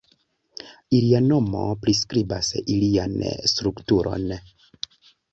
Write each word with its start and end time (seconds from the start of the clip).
Ilia 0.99 1.19
nomo 1.25 1.59
priskribas 1.83 2.49
ilian 2.75 3.13
strukturon. 3.53 4.25